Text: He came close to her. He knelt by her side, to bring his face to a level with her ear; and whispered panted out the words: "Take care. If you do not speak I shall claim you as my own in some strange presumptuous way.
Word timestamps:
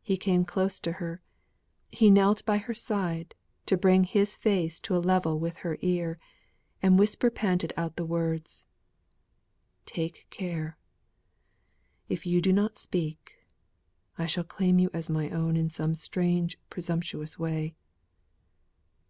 He 0.00 0.16
came 0.16 0.46
close 0.46 0.80
to 0.80 0.92
her. 0.92 1.20
He 1.90 2.08
knelt 2.08 2.42
by 2.46 2.56
her 2.56 2.72
side, 2.72 3.34
to 3.66 3.76
bring 3.76 4.04
his 4.04 4.34
face 4.34 4.80
to 4.80 4.96
a 4.96 5.04
level 5.04 5.38
with 5.38 5.58
her 5.58 5.76
ear; 5.82 6.18
and 6.80 6.98
whispered 6.98 7.34
panted 7.34 7.74
out 7.76 7.96
the 7.96 8.06
words: 8.06 8.66
"Take 9.84 10.26
care. 10.30 10.78
If 12.08 12.24
you 12.24 12.40
do 12.40 12.50
not 12.50 12.78
speak 12.78 13.40
I 14.16 14.24
shall 14.24 14.42
claim 14.42 14.78
you 14.78 14.88
as 14.94 15.10
my 15.10 15.28
own 15.28 15.54
in 15.54 15.68
some 15.68 15.94
strange 15.94 16.56
presumptuous 16.70 17.38
way. 17.38 17.76